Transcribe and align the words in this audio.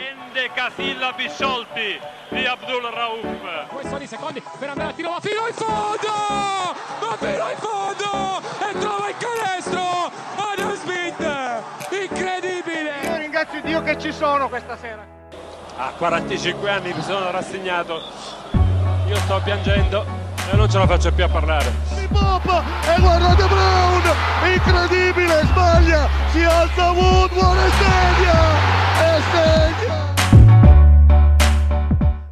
endecasillabi 0.00 1.28
sciolti 1.28 1.98
di 2.28 2.44
Abdul 2.44 2.82
Rauf. 2.82 3.68
Questo 3.68 3.98
di 3.98 4.06
secondi 4.06 4.42
per 4.58 4.70
andare 4.70 4.90
a 4.90 4.92
tiro, 4.92 5.10
va 5.10 5.20
fino 5.20 5.46
in 5.46 5.54
fondo! 5.54 6.12
Va 7.00 7.16
fino 7.18 7.50
in 7.50 7.56
fondo! 7.56 8.40
E 8.68 8.78
trova 8.78 9.08
il 9.08 9.14
canestro! 9.18 10.10
Adam 10.36 10.74
Smith! 10.76 12.02
Incredibile! 12.02 13.00
Io 13.02 13.16
ringrazio 13.16 13.60
Dio 13.62 13.82
che 13.82 13.98
ci 13.98 14.12
sono 14.12 14.48
questa 14.48 14.76
sera. 14.76 15.04
A 15.78 15.92
45 15.96 16.70
anni 16.70 16.92
mi 16.92 17.02
sono 17.02 17.30
rassegnato. 17.30 18.00
Io 19.06 19.16
sto 19.16 19.40
piangendo 19.44 20.04
e 20.50 20.56
non 20.56 20.70
ce 20.70 20.78
la 20.78 20.86
faccio 20.86 21.12
più 21.12 21.24
a 21.24 21.28
parlare. 21.28 21.72
Pop 22.10 22.62
e 22.86 23.00
guardate 23.00 23.46
Brown! 23.46 24.02
Incredibile, 24.52 25.42
sbaglia! 25.44 26.08
Si 26.30 26.42
alza 26.42 26.90
Woodward 26.92 27.58
e 27.58 27.70
segna! 27.70 28.75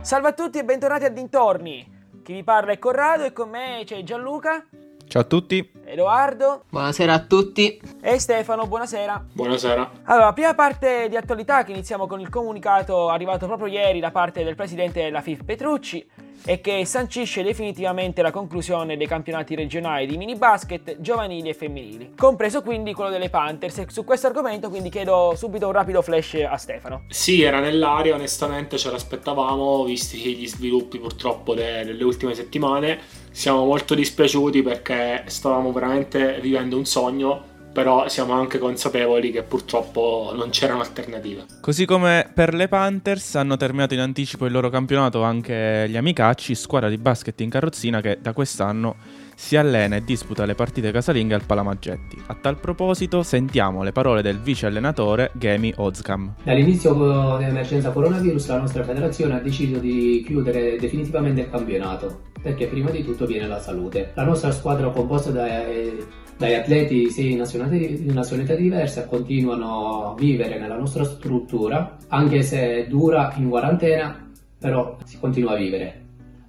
Salve 0.01 0.29
a 0.29 0.33
tutti 0.33 0.59
e 0.59 0.65
bentornati 0.65 1.05
a 1.05 1.11
Dintorni. 1.11 1.93
Chi 2.23 2.33
vi 2.35 2.45
parla 2.45 2.73
è 2.73 2.79
Corrado 2.79 3.25
e 3.25 3.33
con 3.33 3.49
me 3.51 3.83
c'è 3.85 4.03
Gianluca, 4.03 4.65
Ciao 5.07 5.23
a 5.23 5.25
tutti. 5.27 5.74
Edoardo 5.95 6.65
Buonasera 6.71 7.13
a 7.13 7.21
tutti. 7.21 7.81
e 8.01 8.19
Stefano. 8.19 8.67
Buonasera. 8.67 9.27
Buonasera. 9.33 9.91
Allora, 10.07 10.33
prima 10.33 10.53
parte 10.53 11.07
di 11.09 11.17
attualità 11.17 11.63
che 11.63 11.71
iniziamo 11.71 12.09
con 12.09 12.19
il 12.21 12.29
comunicato 12.31 13.11
arrivato 13.11 13.47
proprio 13.47 13.69
ieri 13.69 14.01
da 14.01 14.11
parte 14.11 14.43
del 14.43 14.57
presidente 14.57 15.01
della 15.05 15.21
FIF 15.21 15.45
Petrucci 15.45 16.05
e 16.47 16.61
che 16.61 16.85
sancisce 16.85 17.45
definitivamente 17.45 18.23
la 18.23 18.33
conclusione 18.33 18.97
dei 18.97 19.07
campionati 19.07 19.55
regionali 19.55 20.07
di 20.07 20.17
mini 20.17 20.35
basket 20.35 21.01
giovanili 21.01 21.49
e 21.49 21.55
femminili, 21.55 22.13
compreso 22.17 22.61
quindi 22.61 22.93
quello 22.93 23.11
delle 23.11 23.31
Panthers. 23.31 23.79
E 23.79 23.87
su 23.89 24.03
questo 24.05 24.27
argomento 24.27 24.69
quindi 24.71 24.91
chiedo 24.91 25.35
subito 25.37 25.67
un 25.67 25.73
rapido 25.73 26.03
flash 26.03 26.45
a 26.47 26.57
Stefano. 26.57 27.05
Sì, 27.09 27.43
era 27.43 27.61
nell'aria, 27.61 28.17
onestamente 28.17 28.79
ce 28.79 28.91
l'aspettavamo, 28.91 29.85
visti 29.85 30.19
gli 30.19 30.49
sviluppi 30.49 30.99
purtroppo 30.99 31.55
de- 31.55 31.85
delle 31.85 32.03
ultime 32.03 32.35
settimane. 32.35 33.23
Siamo 33.35 33.65
molto 33.65 33.97
dispiaciuti 33.97 34.63
perché 34.63 35.25
stavamo 35.27 35.73
veramente 35.73 36.39
vivendo 36.41 36.77
un 36.77 36.85
sogno, 36.85 37.43
però 37.73 38.09
siamo 38.09 38.33
anche 38.33 38.59
consapevoli 38.59 39.33
che 39.33 39.43
purtroppo 39.43 40.33
non 40.37 40.51
c'erano 40.51 40.83
alternative. 40.83 41.45
Così 41.61 41.85
come 41.85 42.31
per 42.33 42.55
le 42.55 42.69
Panthers 42.69 43.35
hanno 43.35 43.57
terminato 43.57 43.93
in 43.93 44.01
anticipo 44.01 44.47
il 44.47 44.53
loro 44.53 44.71
campionato 44.71 45.25
anche 45.25 45.85
gli 45.89 45.97
Amicacci, 45.97 46.55
squadra 46.55 46.89
di 46.89 46.97
basket 46.97 47.41
in 47.41 47.51
carrozzina 47.51 48.01
che 48.01 48.19
da 48.23 48.33
quest'anno 48.33 48.95
si 49.35 49.57
allena 49.57 49.97
e 49.97 50.05
disputa 50.05 50.45
le 50.45 50.55
partite 50.55 50.93
casalinghe 50.93 51.35
al 51.35 51.45
Palamaggetti. 51.45 52.23
A 52.27 52.37
tal 52.41 52.59
proposito 52.59 53.23
sentiamo 53.23 53.83
le 53.83 53.93
parole 53.93 54.23
del 54.23 54.41
vice 54.41 54.67
allenatore 54.67 55.31
Gemi 55.35 55.73
Ozcam. 55.77 56.35
Dall'inizio 56.43 56.95
dell'emergenza 57.39 57.91
coronavirus 57.91 58.49
la 58.49 58.61
nostra 58.61 58.85
federazione 58.85 59.35
ha 59.35 59.41
deciso 59.41 59.79
di 59.79 60.23
chiudere 60.27 60.77
definitivamente 60.77 61.43
il 61.43 61.51
campionato 61.51 62.33
perché 62.41 62.67
prima 62.67 62.91
di 62.91 63.03
tutto 63.03 63.25
viene 63.25 63.47
la 63.47 63.59
salute. 63.59 64.13
La 64.15 64.25
nostra 64.25 64.53
squadra 64.53 64.91
composta 64.91 65.31
da, 65.31 65.67
eh, 65.67 66.07
atleti 66.37 67.09
sia 67.11 67.31
in 67.31 67.39
nazionalità, 67.39 68.13
nazionalità 68.13 68.55
diverse 68.55 69.07
continuano 69.09 70.11
a 70.11 70.15
vivere 70.15 70.59
nella 70.59 70.77
nostra 70.77 71.05
struttura 71.05 71.97
anche 72.09 72.43
se 72.43 72.87
dura 72.89 73.33
in 73.37 73.49
quarantena 73.49 74.31
però 74.59 74.97
si 75.05 75.19
continua 75.19 75.53
a 75.53 75.57
vivere. 75.57 76.04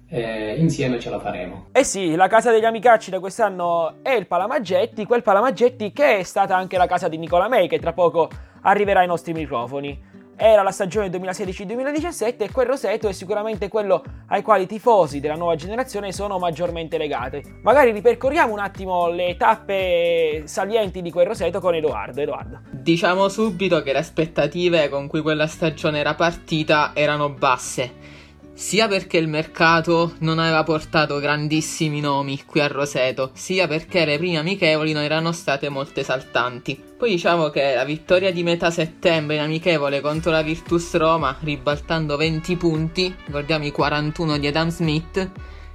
Eh, 0.08 0.54
insieme 0.58 1.00
ce 1.00 1.10
la 1.10 1.18
faremo. 1.18 1.66
Eh 1.72 1.82
sì, 1.82 2.14
la 2.14 2.28
casa 2.28 2.52
degli 2.52 2.64
amicacci 2.64 3.10
da 3.10 3.18
quest'anno 3.18 3.96
è 4.02 4.12
il 4.12 4.26
Palamaggetti, 4.26 5.04
quel 5.04 5.22
Palamaggetti 5.22 5.92
che 5.92 6.18
è 6.18 6.22
stata 6.22 6.56
anche 6.56 6.76
la 6.76 6.86
casa 6.86 7.08
di 7.08 7.18
Nicola 7.18 7.48
May, 7.48 7.66
che 7.66 7.80
tra 7.80 7.92
poco 7.92 8.30
arriverà 8.62 9.00
ai 9.00 9.06
nostri 9.06 9.32
microfoni. 9.32 10.14
Era 10.38 10.62
la 10.62 10.70
stagione 10.70 11.08
2016-2017 11.08 12.42
e 12.42 12.50
quel 12.52 12.66
roseto 12.66 13.08
è 13.08 13.12
sicuramente 13.12 13.68
quello 13.68 14.04
ai 14.28 14.42
quali 14.42 14.64
i 14.64 14.66
tifosi 14.66 15.18
della 15.18 15.34
nuova 15.34 15.54
generazione 15.54 16.12
sono 16.12 16.38
maggiormente 16.38 16.98
legati. 16.98 17.42
Magari 17.62 17.90
ripercorriamo 17.90 18.52
un 18.52 18.58
attimo 18.58 19.08
le 19.08 19.36
tappe 19.38 20.42
salienti 20.44 21.00
di 21.00 21.10
quel 21.10 21.28
roseto 21.28 21.58
con 21.58 21.74
Edoardo. 21.74 22.20
Edoardo. 22.20 22.60
Diciamo 22.70 23.28
subito 23.28 23.80
che 23.82 23.92
le 23.92 23.98
aspettative 24.00 24.90
con 24.90 25.08
cui 25.08 25.22
quella 25.22 25.46
stagione 25.46 26.00
era 26.00 26.14
partita 26.14 26.92
erano 26.94 27.30
basse. 27.30 28.24
Sia 28.56 28.88
perché 28.88 29.18
il 29.18 29.28
mercato 29.28 30.14
non 30.20 30.38
aveva 30.38 30.62
portato 30.62 31.18
grandissimi 31.18 32.00
nomi 32.00 32.42
qui 32.46 32.60
a 32.60 32.66
Roseto, 32.66 33.30
sia 33.34 33.68
perché 33.68 34.06
le 34.06 34.16
prime 34.16 34.38
amichevoli 34.38 34.94
non 34.94 35.02
erano 35.02 35.30
state 35.32 35.68
molto 35.68 36.00
esaltanti. 36.00 36.82
Poi 36.96 37.10
diciamo 37.10 37.50
che 37.50 37.74
la 37.74 37.84
vittoria 37.84 38.32
di 38.32 38.42
metà 38.42 38.70
settembre 38.70 39.34
in 39.34 39.42
amichevole 39.42 40.00
contro 40.00 40.30
la 40.30 40.40
Virtus 40.40 40.94
Roma, 40.94 41.36
ribaltando 41.40 42.16
20 42.16 42.56
punti, 42.56 43.14
ricordiamo 43.26 43.66
i 43.66 43.70
41 43.70 44.38
di 44.38 44.46
Adam 44.46 44.70
Smith, 44.70 45.30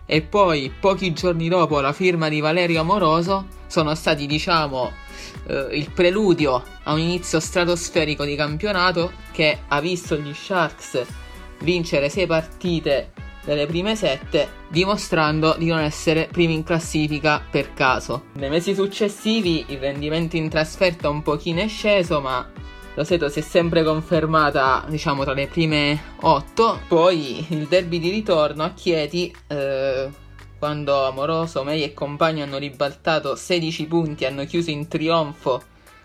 e 0.08 0.22
poi 0.24 0.74
pochi 0.78 1.13
giorni 1.13 1.50
dopo 1.50 1.81
la 1.81 1.94
firma 1.94 2.30
di 2.30 2.40
Valerio 2.40 2.81
Amoroso, 2.81 3.46
sono 3.68 3.94
stati 3.94 4.25
diciamo 4.25 4.92
eh, 5.46 5.68
il 5.74 5.92
preludio 5.92 6.63
a 6.81 6.94
un 6.94 7.00
inizio 7.00 7.40
stratosferico 7.40 8.25
di 8.25 8.36
campionato 8.36 9.12
che 9.31 9.59
ha 9.68 9.80
visto 9.80 10.18
gli 10.18 10.34
Sharks 10.34 11.21
vincere 11.62 12.10
6 12.10 12.28
partite 12.28 13.12
delle 13.44 13.66
prime 13.66 13.96
7, 13.96 14.48
dimostrando 14.70 15.56
di 15.58 15.68
non 15.68 15.80
essere 15.80 16.28
primi 16.32 16.54
in 16.54 16.64
classifica 16.64 17.42
per 17.50 17.74
caso. 17.74 18.26
Nei 18.34 18.50
mesi 18.50 18.74
successivi 18.76 19.66
il 19.70 19.80
rendimento 19.80 20.36
in 20.36 20.50
trasferta 20.50 21.10
un 21.10 21.22
pochino 21.22 21.62
è 21.62 21.68
sceso, 21.68 22.22
ma 22.22 22.48
Roseto 22.94 23.30
si 23.30 23.40
è 23.40 23.42
sempre 23.42 23.84
confermata, 23.84 24.86
diciamo, 24.88 25.24
tra 25.24 25.34
le 25.34 25.48
prime 25.48 26.00
8. 26.20 26.82
Poi 26.88 27.46
il 27.50 27.68
derby 27.68 28.00
di 28.00 28.10
ritorno 28.10 28.64
a 28.64 28.72
Chieti, 28.72 29.34
eh, 29.48 30.10
quando 30.60 31.06
Amoroso, 31.06 31.64
May 31.64 31.84
e 31.84 31.94
compagni 31.94 32.42
hanno 32.42 32.58
ribaltato 32.58 33.36
16 33.36 33.86
punti 33.88 34.24
e 34.24 34.28
hanno 34.28 34.46
chiuso 34.46 34.70
in 34.70 34.88
trionfo 34.88 35.64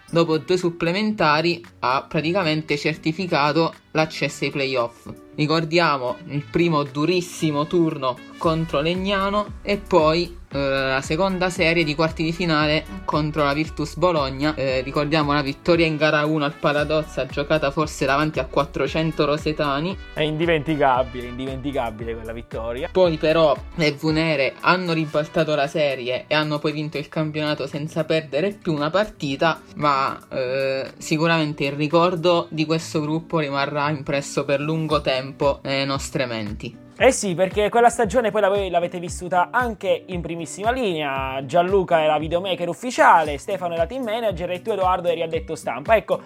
dopo 0.09 0.39
due 0.39 0.57
supplementari, 0.57 1.63
ha 1.81 2.07
praticamente 2.09 2.77
certificato 2.77 3.75
l'accesso 3.97 4.45
ai 4.45 4.51
playoff. 4.51 5.09
Ricordiamo 5.35 6.17
il 6.29 6.45
primo 6.49 6.83
durissimo 6.85 7.67
turno 7.67 8.17
contro 8.39 8.81
Legnano 8.81 9.59
e 9.63 9.77
poi 9.79 10.45
eh, 10.53 10.59
la 10.59 11.01
seconda 11.03 11.51
serie 11.51 11.85
di 11.85 11.95
quarti 11.95 12.23
di 12.23 12.33
finale 12.33 12.85
contro 13.05 13.45
la 13.45 13.53
Virtus 13.53 13.97
Bologna. 13.97 14.55
Eh, 14.55 14.81
ricordiamo 14.81 15.33
la 15.33 15.43
vittoria 15.43 15.85
in 15.85 15.97
gara 15.97 16.25
1 16.25 16.45
al 16.45 16.55
Paladozza, 16.55 17.27
giocata 17.27 17.71
forse 17.71 18.07
davanti 18.07 18.39
a 18.39 18.47
400 18.47 19.25
rosetani. 19.25 19.97
È 20.15 20.23
indimenticabile, 20.23 21.27
indimenticabile 21.27 22.15
quella 22.15 22.33
vittoria. 22.33 22.89
Poi 22.91 23.19
però 23.19 23.55
le 23.75 23.93
Vunere 23.93 24.55
hanno 24.61 24.93
ribaltato 24.93 25.55
la 25.55 25.67
serie 25.67 26.25
e 26.27 26.35
hanno 26.35 26.59
poi 26.59 26.73
vinto 26.73 26.97
il 26.97 27.09
campionato 27.09 27.67
senza 27.67 28.05
perdere 28.05 28.53
più 28.53 28.73
una 28.73 28.89
partita, 28.89 29.61
ma 29.77 30.19
eh, 30.31 30.93
sicuramente 30.97 31.65
il 31.65 31.73
ricordo 31.73 32.47
di 32.51 32.65
questo 32.65 33.01
gruppo 33.01 33.39
rimarrà 33.41 33.86
impresso 33.91 34.45
per 34.45 34.61
lungo 34.61 35.01
tempo 35.01 35.61
nelle 35.63 35.85
nostre 35.85 36.27
menti. 36.27 36.85
Eh 36.99 37.13
sì, 37.13 37.35
perché 37.35 37.69
quella 37.69 37.91
stagione 37.91 38.31
poi 38.31 38.41
la- 38.41 38.69
l'avete 38.71 38.99
vissuta 38.99 39.49
anche 39.51 40.05
in 40.07 40.23
primissima 40.23 40.71
linea. 40.71 41.45
Gianluca 41.45 42.03
era 42.03 42.19
videomaker 42.19 42.69
ufficiale, 42.69 43.37
Stefano 43.37 43.75
era 43.75 43.87
team 43.87 44.03
manager 44.03 44.51
e 44.51 44.63
tu 44.63 44.71
Edoardo 44.71 45.09
eri 45.09 45.23
addetto 45.23 45.55
stampa. 45.55 45.95
Ecco, 45.95 46.21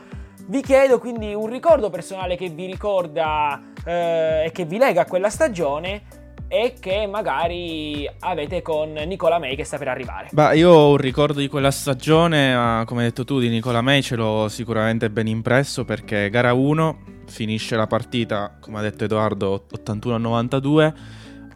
vi 0.46 0.62
chiedo 0.62 0.98
quindi 0.98 1.34
un 1.34 1.48
ricordo 1.48 1.90
personale 1.90 2.36
che 2.36 2.48
vi 2.48 2.66
ricorda 2.66 3.60
eh, 3.84 4.44
e 4.46 4.52
che 4.52 4.64
vi 4.64 4.78
lega 4.78 5.02
a 5.02 5.06
quella 5.06 5.28
stagione 5.30 6.02
e 6.52 6.74
che 6.80 7.06
magari 7.06 8.10
avete 8.18 8.60
con 8.60 8.92
Nicola 8.92 9.38
May 9.38 9.54
che 9.54 9.62
sta 9.62 9.78
per 9.78 9.86
arrivare. 9.86 10.30
Bah, 10.32 10.52
io 10.52 10.70
ho 10.72 10.90
un 10.90 10.96
ricordo 10.96 11.38
di 11.38 11.46
quella 11.46 11.70
stagione, 11.70 12.52
ma 12.52 12.82
come 12.84 13.02
hai 13.02 13.08
detto 13.08 13.24
tu, 13.24 13.38
di 13.38 13.48
Nicola 13.48 13.82
May 13.82 14.02
ce 14.02 14.16
l'ho 14.16 14.48
sicuramente 14.48 15.10
ben 15.10 15.28
impresso 15.28 15.84
perché 15.84 16.28
gara 16.28 16.52
1 16.52 16.98
finisce 17.26 17.76
la 17.76 17.86
partita, 17.86 18.56
come 18.60 18.78
ha 18.78 18.82
detto 18.82 19.04
Edoardo, 19.04 19.66
81 19.70 20.14
a 20.16 20.18
92. 20.18 20.94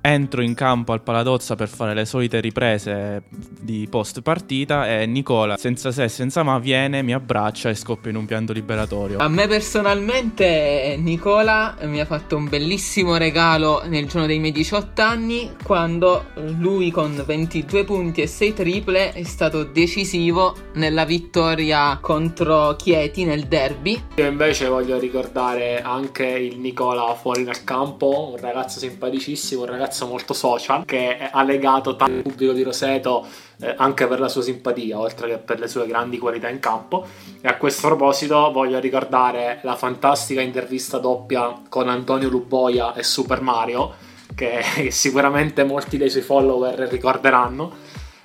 Entro 0.07 0.43
in 0.43 0.53
campo 0.53 0.93
al 0.93 1.01
Paladozza 1.01 1.55
per 1.55 1.67
fare 1.67 1.95
le 1.95 2.05
solite 2.05 2.39
riprese 2.39 3.23
di 3.31 3.87
post 3.89 4.21
partita 4.21 4.87
e 4.87 5.07
Nicola, 5.07 5.57
senza 5.57 5.93
se 5.93 6.03
e 6.05 6.09
senza 6.09 6.43
ma, 6.43 6.59
viene, 6.59 7.01
mi 7.01 7.15
abbraccia 7.15 7.71
e 7.71 7.75
scoppia 7.75 8.11
in 8.11 8.17
un 8.19 8.27
pianto 8.27 8.53
liberatorio. 8.53 9.17
A 9.17 9.29
me 9.29 9.49
personalmente 9.49 10.97
Nicola 10.99 11.75
mi 11.85 12.01
ha 12.01 12.05
fatto 12.05 12.37
un 12.37 12.51
bellissimo 12.51 13.17
regalo 13.17 13.81
nel 13.87 14.07
giorno 14.07 14.27
dei 14.27 14.39
miei 14.41 14.53
18 14.53 15.01
anni 15.01 15.53
quando 15.63 16.27
lui 16.59 16.91
con 16.91 17.23
22 17.25 17.85
punti 17.85 18.21
e 18.21 18.27
6 18.27 18.53
triple 18.53 19.13
è 19.13 19.23
stato 19.23 19.65
decisivo 19.65 20.55
nella 20.75 21.07
vittoria 21.07 21.97
contro 22.03 22.77
Chieti 22.77 23.25
nel 23.25 23.45
derby. 23.45 24.03
Io 24.17 24.27
invece 24.27 24.69
voglio 24.69 24.99
ricordare 24.99 25.81
anche 25.81 26.27
il 26.27 26.59
Nicola 26.59 27.15
fuori 27.15 27.43
dal 27.43 27.65
campo, 27.65 28.33
un 28.35 28.37
ragazzo 28.39 28.79
simpaticissimo, 28.79 29.63
un 29.63 29.69
ragazzo 29.69 29.93
ragazzo 29.95 30.07
molto 30.07 30.35
social 30.35 30.85
che 30.85 31.17
ha 31.31 31.43
legato 31.45 31.95
tanto 31.95 32.17
il 32.17 32.23
pubblico 32.23 32.53
di 32.53 32.63
Roseto 32.63 33.25
eh, 33.61 33.75
anche 33.77 34.09
per 34.09 34.19
la 34.19 34.29
sua 34.29 34.43
simpatia, 34.43 34.99
oltre 34.99 35.29
che 35.29 35.39
per 35.39 35.61
le 35.61 35.69
sue 35.69 35.87
grandi 35.87 36.19
qualità 36.19 36.49
in 36.49 36.59
campo. 36.59 37.07
E 37.41 37.47
a 37.47 37.57
questo 37.57 37.87
proposito 37.87 38.51
voglio 38.51 38.81
ricordare 38.81 39.61
la 39.63 39.77
fantastica 39.77 40.41
intervista 40.41 40.99
doppia 40.99 41.63
con 41.69 41.89
Antonio 41.89 42.29
Luboia 42.29 42.95
e 42.95 43.05
Super 43.05 43.41
Mario, 43.41 43.95
che 44.35 44.65
sicuramente 44.91 45.63
molti 45.63 45.97
dei 45.97 46.11
suoi 46.11 46.23
follower 46.23 46.77
ricorderanno, 46.89 47.73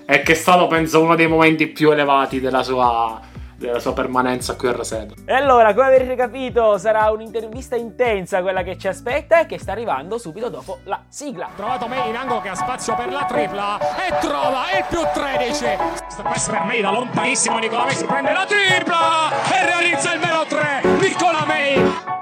e 0.06 0.24
che 0.24 0.32
è 0.32 0.36
stato 0.36 0.66
penso 0.66 1.02
uno 1.02 1.16
dei 1.16 1.28
momenti 1.28 1.68
più 1.68 1.92
elevati 1.92 2.40
della 2.40 2.64
sua 2.64 3.22
della 3.60 3.80
sua 3.80 3.94
permanenza 3.94 4.56
qui 4.56 4.70
a 4.70 4.72
Roseto. 4.72 5.16
E 5.26 5.34
allora, 5.34 5.74
come 5.74 5.88
avrete 5.88 6.16
capito, 6.16 6.78
sarà 6.78 7.12
un'intervista 7.12 7.76
intensa 7.76 8.42
quella 8.42 8.64
che 8.64 8.78
ci 8.78 8.88
aspetta 8.88 9.42
e 9.42 9.46
che 9.46 9.60
sta 9.60 9.74
arrivando 9.74 10.18
subito 10.18 10.50
dopo 10.50 10.80
la 10.86 11.02
sigla. 11.10 11.50
Trovato 11.56 11.88
me 11.88 12.08
in 12.08 12.16
angolo 12.16 12.40
che 12.40 12.50
ha 12.50 12.56
spazio 12.56 12.96
per 12.96 13.12
la 13.12 13.26
tripla 13.26 13.78
e 14.08 14.18
trova 14.20 14.64
il 14.78 14.86
più 14.88 15.00
13. 15.14 15.66
Questo 16.24 16.52
per 16.52 16.64
me 16.64 16.82
da 16.82 16.92
lontanissimo 16.92 17.60
Nicola 17.60 17.84
May 17.84 17.96
si 17.96 18.06
prende 18.06 18.32
la 18.32 18.46
tripla 18.46 19.30
e 19.54 19.66
realizza 19.66 20.14
il 20.14 20.20
vero 20.20 20.46
3. 20.46 20.82
Nicola 21.02 21.46
May. 21.46 22.18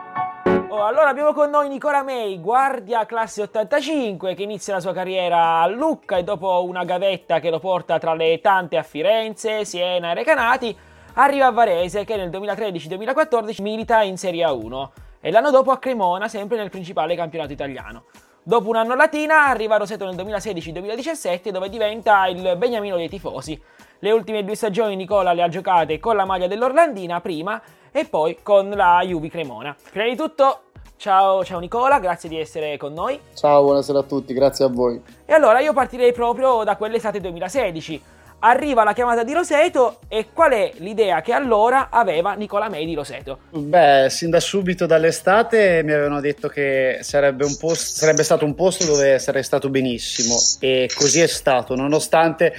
Oh, 0.70 0.86
allora 0.86 1.10
abbiamo 1.10 1.34
con 1.34 1.50
noi 1.50 1.70
Nicola 1.70 2.04
May, 2.04 2.40
guardia 2.40 3.06
classe 3.06 3.44
85, 3.44 4.34
che 4.34 4.44
inizia 4.44 4.74
la 4.74 4.80
sua 4.80 4.94
carriera 4.94 5.62
a 5.62 5.68
Lucca 5.68 6.18
e 6.18 6.24
dopo 6.24 6.64
una 6.66 6.84
gavetta 6.84 7.40
che 7.40 7.50
lo 7.50 7.60
porta 7.60 8.00
tra 8.00 8.14
le 8.14 8.40
tante 8.42 8.78
a 8.78 8.84
Firenze, 8.84 9.66
Siena 9.66 10.12
e 10.12 10.14
Recanati, 10.14 10.78
arriva 11.18 11.48
a 11.48 11.52
Varese 11.52 12.06
che 12.06 12.16
nel 12.16 12.30
2013-2014 12.30 13.62
milita 13.62 14.02
in 14.02 14.18
Serie 14.18 14.46
A1 14.46 14.90
e 15.20 15.32
l'anno 15.32 15.52
dopo 15.52 15.72
a 15.72 15.78
Cremona, 15.78 16.28
sempre 16.28 16.58
nel 16.58 16.70
principale 16.70 17.16
campionato 17.16 17.54
italiano. 17.54 18.06
Dopo 18.44 18.70
un 18.70 18.76
anno 18.78 18.96
Latina 18.96 19.48
arriva 19.48 19.76
a 19.76 19.78
Roseto 19.80 20.06
nel 20.06 20.16
2016-2017 20.16 21.50
dove 21.50 21.70
diventa 21.70 22.28
il 22.28 22.56
beniamino 22.58 22.96
dei 22.96 23.10
tifosi. 23.10 23.60
Le 24.00 24.12
ultime 24.12 24.46
due 24.46 24.56
stagioni 24.56 24.96
Nicola 24.96 25.34
le 25.34 25.42
ha 25.42 25.50
giocate 25.50 26.00
con 26.00 26.16
la 26.16 26.26
maglia 26.26 26.48
dell'Orlandina 26.48 27.20
prima 27.20 27.62
e 27.92 28.06
poi 28.06 28.38
con 28.44 28.70
la 28.70 29.02
Juve 29.04 29.30
Cremona. 29.30 29.76
Prima 29.92 30.08
di 30.08 30.16
tutto 30.16 30.62
Ciao, 30.98 31.46
ciao 31.46 31.60
Nicola, 31.60 32.00
grazie 32.00 32.28
di 32.28 32.40
essere 32.40 32.76
con 32.78 32.92
noi. 32.92 33.20
Ciao, 33.36 33.62
buonasera 33.62 34.00
a 34.00 34.04
tutti, 34.04 34.34
grazie 34.34 34.66
a 34.66 34.68
voi. 34.68 35.00
E 35.26 35.34
allora 35.34 35.60
io 35.60 35.72
partirei 35.72 36.12
proprio 36.12 36.64
da 36.64 36.76
quell'estate 36.76 37.22
2016 37.22 38.02
arriva 38.40 38.84
la 38.84 38.94
chiamata 38.94 39.24
di 39.24 39.34
Roseto 39.34 40.00
e 40.08 40.28
qual 40.34 40.52
è 40.52 40.72
l'idea 40.78 41.22
che 41.22 41.32
allora 41.32 41.90
aveva 41.90 42.34
Nicola 42.34 42.70
May 42.70 42.86
di 42.86 42.94
Roseto? 42.94 43.40
Beh, 43.52 44.08
sin 44.10 44.30
da 44.30 44.40
subito 44.40 44.86
dall'estate 44.86 45.82
mi 45.84 45.92
avevano 45.92 46.20
detto 46.22 46.48
che 46.48 47.00
sarebbe, 47.02 47.46
posto, 47.60 48.00
sarebbe 48.00 48.24
stato 48.24 48.46
un 48.46 48.56
posto 48.56 48.86
dove 48.86 49.20
sarei 49.20 49.44
stato 49.44 49.70
benissimo 49.70 50.36
e 50.60 50.90
così 50.94 51.22
è 51.22 51.28
stato, 51.28 51.76
nonostante 51.76 52.54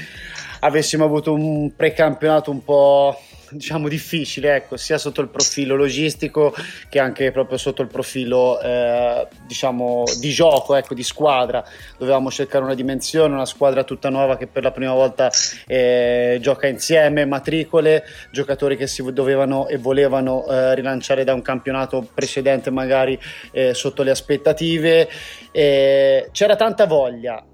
avessimo 0.60 1.04
avuto 1.04 1.32
un 1.32 1.74
precampionato 1.74 2.50
un 2.50 2.64
po' 2.64 3.16
diciamo 3.52 3.88
difficile, 3.88 4.56
ecco, 4.56 4.76
sia 4.76 4.98
sotto 4.98 5.20
il 5.20 5.28
profilo 5.28 5.76
logistico 5.76 6.54
che 6.88 6.98
anche 6.98 7.30
proprio 7.30 7.58
sotto 7.58 7.82
il 7.82 7.88
profilo 7.88 8.60
eh, 8.60 9.26
diciamo 9.46 10.04
di 10.20 10.30
gioco, 10.30 10.74
ecco, 10.74 10.94
di 10.94 11.02
squadra. 11.02 11.64
Dovevamo 11.96 12.30
cercare 12.30 12.64
una 12.64 12.74
dimensione, 12.74 13.34
una 13.34 13.46
squadra 13.46 13.84
tutta 13.84 14.08
nuova 14.08 14.36
che 14.36 14.46
per 14.46 14.62
la 14.62 14.70
prima 14.70 14.92
volta 14.92 15.30
eh, 15.66 16.38
gioca 16.40 16.66
insieme, 16.66 17.24
matricole, 17.24 18.04
giocatori 18.30 18.76
che 18.76 18.86
si 18.86 19.02
dovevano 19.12 19.68
e 19.68 19.78
volevano 19.78 20.46
eh, 20.46 20.74
rilanciare 20.74 21.24
da 21.24 21.34
un 21.34 21.42
campionato 21.42 22.06
precedente 22.12 22.70
magari 22.70 23.18
eh, 23.52 23.74
sotto 23.74 24.02
le 24.02 24.10
aspettative. 24.10 25.08
c'era 25.50 26.56
tanta 26.56 26.86
voglia. 26.86 27.44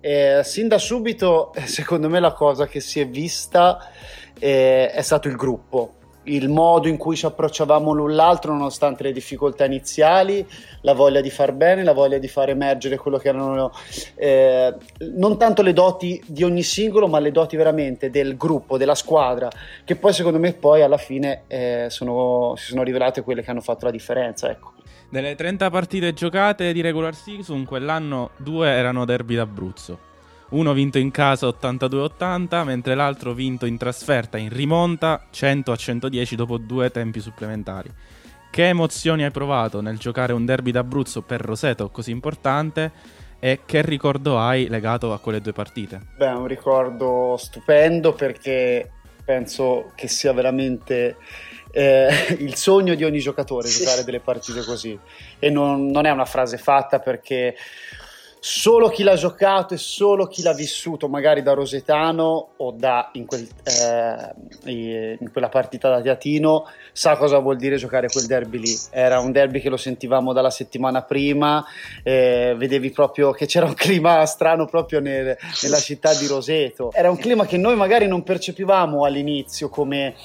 sin 0.42 0.68
da 0.68 0.78
subito, 0.78 1.52
secondo 1.64 2.08
me, 2.08 2.20
la 2.20 2.32
cosa 2.32 2.66
che 2.66 2.80
si 2.80 3.00
è 3.00 3.06
vista 3.06 3.78
eh, 4.44 4.90
è 4.90 5.00
stato 5.00 5.28
il 5.28 5.36
gruppo, 5.36 5.94
il 6.24 6.50
modo 6.50 6.86
in 6.86 6.98
cui 6.98 7.16
ci 7.16 7.24
approcciavamo 7.24 7.92
l'un 7.92 8.14
l'altro 8.14 8.52
nonostante 8.52 9.02
le 9.02 9.12
difficoltà 9.12 9.64
iniziali, 9.64 10.46
la 10.82 10.92
voglia 10.92 11.22
di 11.22 11.30
far 11.30 11.52
bene, 11.52 11.82
la 11.82 11.94
voglia 11.94 12.18
di 12.18 12.28
far 12.28 12.50
emergere 12.50 12.98
quello 12.98 13.16
che 13.16 13.28
erano 13.28 13.72
eh, 14.16 14.74
non 15.14 15.38
tanto 15.38 15.62
le 15.62 15.72
doti 15.72 16.22
di 16.26 16.42
ogni 16.42 16.62
singolo, 16.62 17.08
ma 17.08 17.20
le 17.20 17.30
doti 17.30 17.56
veramente 17.56 18.10
del 18.10 18.36
gruppo, 18.36 18.76
della 18.76 18.94
squadra, 18.94 19.48
che 19.82 19.96
poi 19.96 20.12
secondo 20.12 20.38
me 20.38 20.52
poi 20.52 20.82
alla 20.82 20.98
fine 20.98 21.44
eh, 21.46 21.86
sono, 21.88 22.52
si 22.56 22.66
sono 22.66 22.82
rivelate 22.82 23.22
quelle 23.22 23.42
che 23.42 23.50
hanno 23.50 23.62
fatto 23.62 23.86
la 23.86 23.90
differenza. 23.90 24.50
Ecco. 24.50 24.72
Delle 25.08 25.34
30 25.34 25.70
partite 25.70 26.12
giocate 26.12 26.70
di 26.74 26.82
regular 26.82 27.14
season, 27.14 27.64
quell'anno 27.64 28.32
due 28.36 28.68
erano 28.68 29.06
derby 29.06 29.36
d'Abruzzo 29.36 30.12
uno 30.50 30.72
vinto 30.72 30.98
in 30.98 31.10
casa 31.10 31.46
82-80, 31.48 32.64
mentre 32.64 32.94
l'altro 32.94 33.32
vinto 33.32 33.66
in 33.66 33.76
trasferta 33.76 34.38
in 34.38 34.50
rimonta 34.50 35.26
100-110 35.32 36.34
dopo 36.34 36.58
due 36.58 36.90
tempi 36.90 37.20
supplementari. 37.20 37.90
Che 38.50 38.68
emozioni 38.68 39.24
hai 39.24 39.30
provato 39.30 39.80
nel 39.80 39.98
giocare 39.98 40.32
un 40.32 40.44
derby 40.44 40.70
d'Abruzzo 40.70 41.22
per 41.22 41.40
Roseto 41.40 41.90
così 41.90 42.12
importante 42.12 42.92
e 43.40 43.60
che 43.66 43.82
ricordo 43.82 44.38
hai 44.38 44.68
legato 44.68 45.12
a 45.12 45.18
quelle 45.18 45.40
due 45.40 45.52
partite? 45.52 46.00
Beh, 46.16 46.28
un 46.28 46.46
ricordo 46.46 47.36
stupendo 47.36 48.12
perché 48.12 48.90
penso 49.24 49.90
che 49.96 50.06
sia 50.06 50.32
veramente 50.32 51.16
eh, 51.72 52.36
il 52.38 52.54
sogno 52.54 52.94
di 52.94 53.02
ogni 53.02 53.18
giocatore 53.18 53.68
giocare 53.68 54.04
delle 54.04 54.20
partite 54.20 54.62
così 54.62 54.96
e 55.38 55.50
non, 55.50 55.88
non 55.88 56.06
è 56.06 56.10
una 56.10 56.24
frase 56.24 56.56
fatta 56.56 57.00
perché 57.00 57.56
solo 58.46 58.90
chi 58.90 59.04
l'ha 59.04 59.16
giocato 59.16 59.72
e 59.72 59.78
solo 59.78 60.26
chi 60.26 60.42
l'ha 60.42 60.52
vissuto, 60.52 61.08
magari 61.08 61.40
da 61.40 61.54
Rosetano 61.54 62.48
o 62.58 62.72
da 62.72 63.08
in, 63.14 63.24
quel, 63.24 63.48
eh, 63.64 65.16
in, 65.18 65.30
quella 65.32 65.48
partita 65.48 65.88
da 65.88 66.02
Teatino, 66.02 66.66
sa 66.92 67.16
cosa 67.16 67.38
vuol 67.38 67.56
dire 67.56 67.76
giocare 67.76 68.08
quel 68.08 68.26
derby 68.26 68.58
lì. 68.58 68.78
Era 68.90 69.18
un 69.18 69.32
derby 69.32 69.62
che 69.62 69.70
lo 69.70 69.78
sentivamo 69.78 70.34
dalla 70.34 70.50
settimana 70.50 71.00
prima, 71.04 71.64
eh, 72.02 72.54
vedevi 72.54 72.90
proprio 72.90 73.30
che 73.30 73.46
c'era 73.46 73.64
un 73.64 73.72
clima 73.72 74.26
strano 74.26 74.66
proprio 74.66 75.00
nel, 75.00 75.34
nella 75.62 75.78
città 75.78 76.12
di 76.12 76.26
Roseto. 76.26 76.92
Era 76.92 77.08
un 77.08 77.16
clima 77.16 77.46
che 77.46 77.56
noi 77.56 77.76
magari 77.76 78.06
non 78.06 78.22
percepivamo 78.22 79.06
all'inizio 79.06 79.70
come 79.70 80.16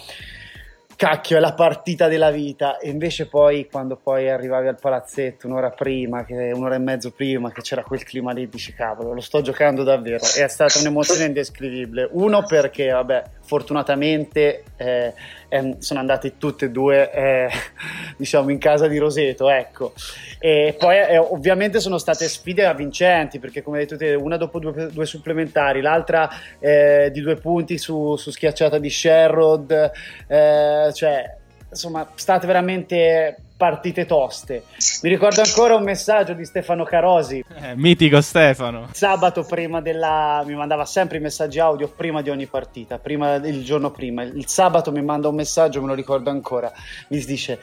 cacchio 1.00 1.38
è 1.38 1.40
la 1.40 1.54
partita 1.54 2.10
della 2.10 2.30
vita. 2.30 2.78
E 2.78 2.90
invece 2.90 3.28
poi 3.28 3.70
quando 3.72 3.96
poi 3.96 4.30
arrivavi 4.30 4.68
al 4.68 4.78
palazzetto 4.78 5.48
un'ora 5.48 5.70
prima, 5.70 6.26
che, 6.26 6.52
un'ora 6.54 6.76
e 6.76 6.80
mezzo 6.80 7.12
prima 7.12 7.52
che 7.54 7.62
c'era 7.62 7.84
quel 7.84 8.04
clima 8.04 8.34
lì 8.34 8.50
dici 8.50 8.74
cavolo 8.74 9.14
lo 9.14 9.22
sto 9.22 9.40
giocando 9.42 9.84
davvero 9.84 10.26
è 10.36 10.48
stata 10.50 10.78
un'emozione 10.80 11.24
indescrivibile. 11.24 12.10
Uno 12.12 12.44
perché 12.44 12.90
vabbè 12.90 13.24
fortunatamente 13.50 14.64
eh, 14.78 15.12
eh, 15.50 15.76
sono 15.80 16.00
andati 16.00 16.34
tutte 16.38 16.66
e 16.66 16.70
due 16.70 17.12
eh, 17.12 17.50
diciamo 18.16 18.52
in 18.52 18.60
casa 18.60 18.88
di 18.88 19.00
Roseto 19.00 19.50
ecco. 19.50 19.94
E 20.38 20.76
poi 20.78 20.98
eh, 20.98 21.18
ovviamente 21.18 21.80
sono 21.80 21.98
state 21.98 22.30
sfide 22.30 22.68
avvincenti 22.68 23.40
perché 23.40 23.64
come 23.64 23.80
detto 23.80 23.98
te 23.98 24.14
una 24.14 24.38
dopo 24.38 24.60
due, 24.60 24.92
due 24.92 25.06
supplementari 25.08 25.82
l'altra 25.82 26.30
eh, 26.60 27.10
di 27.12 27.22
due 27.22 27.38
punti 27.38 27.80
su, 27.80 28.16
su 28.18 28.30
schiacciata 28.30 28.78
di 28.78 28.90
Sherrod 28.90 29.92
eh, 30.28 30.92
cioè 30.94 31.36
insomma 31.72 32.08
state 32.14 32.46
veramente 32.46 33.36
partite 33.60 34.06
toste. 34.06 34.64
Mi 35.04 35.10
ricordo 35.10 35.42
ancora 35.42 35.76
un 35.76 35.84
messaggio 35.84 36.32
di 36.32 36.46
Stefano 36.46 36.86
Carosi. 36.86 37.44
Eh, 37.62 37.76
mitico 37.76 38.22
Stefano. 38.22 38.88
Sabato 38.94 39.44
prima 39.44 39.82
della... 39.82 40.42
mi 40.46 40.56
mandava 40.56 40.86
sempre 40.86 41.18
i 41.18 41.20
messaggi 41.20 41.60
audio 41.60 41.90
prima 41.90 42.22
di 42.22 42.30
ogni 42.30 42.46
partita, 42.46 43.00
prima, 43.00 43.36
il 43.36 43.62
giorno 43.66 43.92
prima. 43.92 44.24
Il 44.24 44.48
sabato 44.48 44.94
mi 44.94 45.02
manda 45.02 45.28
un 45.28 45.36
messaggio, 45.36 45.82
me 45.82 45.88
lo 45.88 45.94
ricordo 45.94 46.30
ancora. 46.30 46.72
Mi 47.10 47.22
dice, 47.26 47.60